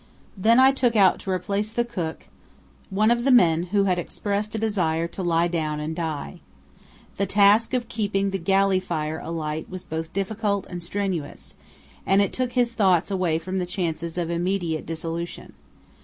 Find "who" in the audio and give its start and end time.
3.65-3.83